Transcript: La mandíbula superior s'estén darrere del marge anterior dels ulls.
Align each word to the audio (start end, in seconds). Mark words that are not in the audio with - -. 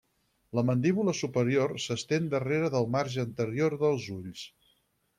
La 0.59 0.63
mandíbula 0.69 1.13
superior 1.19 1.77
s'estén 1.85 2.33
darrere 2.33 2.73
del 2.79 2.91
marge 2.99 3.25
anterior 3.29 3.81
dels 3.87 4.13
ulls. 4.21 4.47